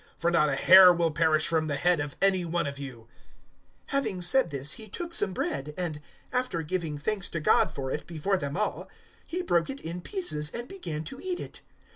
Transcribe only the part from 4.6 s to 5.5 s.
he took some